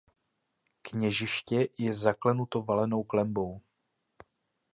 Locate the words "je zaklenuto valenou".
1.77-3.03